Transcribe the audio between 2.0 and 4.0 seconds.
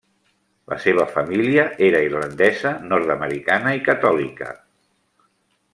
irlandesa nord-americana i